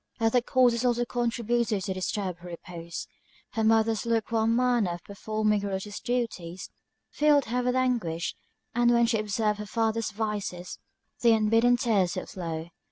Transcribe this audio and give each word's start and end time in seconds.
Other 0.19 0.41
causes 0.41 0.83
also 0.83 1.05
contributed 1.05 1.83
to 1.83 1.93
disturb 1.93 2.39
her 2.39 2.47
repose: 2.49 3.05
her 3.51 3.63
mother's 3.63 4.03
luke 4.03 4.31
warm 4.31 4.55
manner 4.55 4.93
of 4.95 5.03
performing 5.03 5.61
her 5.61 5.67
religious 5.67 5.99
duties, 5.99 6.71
filled 7.11 7.45
her 7.45 7.61
with 7.61 7.75
anguish; 7.75 8.35
and 8.73 8.89
when 8.89 9.05
she 9.05 9.19
observed 9.19 9.59
her 9.59 9.67
father's 9.67 10.09
vices, 10.09 10.79
the 11.19 11.33
unbidden 11.33 11.77
tears 11.77 12.15
would 12.15 12.29
flow. 12.29 12.69